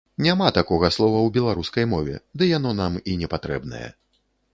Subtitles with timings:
[0.25, 3.83] Няма такога слова ў беларускай мове, ды яно нам і непатрэбнае.